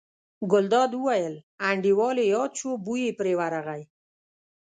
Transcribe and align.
ګلداد 0.51 0.91
وویل: 0.95 1.35
انډیوال 1.69 2.17
یې 2.21 2.27
یاد 2.35 2.51
شو، 2.59 2.71
بوی 2.85 3.01
یې 3.07 3.17
پرې 3.19 3.33
ورغی. 3.39 3.81